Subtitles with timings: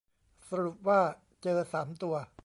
[0.49, 1.01] สรุปว่า
[1.41, 2.15] เจอ สาม ตัว